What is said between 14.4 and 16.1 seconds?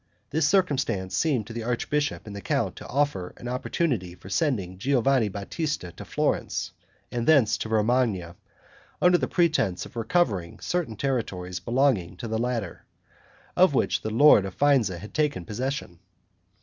of Faenza had taken possession.